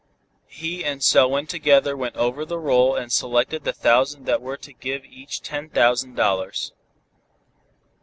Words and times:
He 0.47 0.83
and 0.83 1.03
Selwyn 1.03 1.45
together 1.45 1.95
went 1.95 2.15
over 2.15 2.43
the 2.43 2.57
roll 2.57 2.95
and 2.95 3.11
selected 3.11 3.63
the 3.65 3.71
thousand 3.71 4.25
that 4.25 4.41
were 4.41 4.57
to 4.57 4.73
give 4.73 5.05
each 5.05 5.43
ten 5.43 5.69
thousand 5.69 6.15
dollars. 6.15 6.73